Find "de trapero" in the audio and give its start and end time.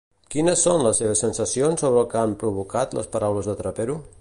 3.53-4.03